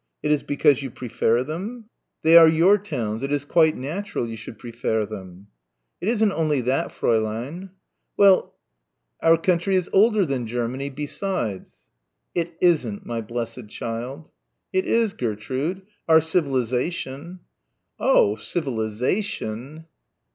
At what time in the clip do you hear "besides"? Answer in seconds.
10.89-11.85